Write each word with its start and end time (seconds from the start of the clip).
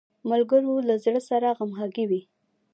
ملګری 0.29 0.73
له 0.89 0.95
زړه 1.03 1.21
سره 1.29 1.47
همږغی 1.57 2.05
وي 2.09 2.21